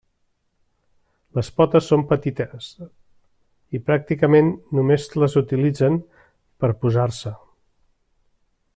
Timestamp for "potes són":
1.59-2.05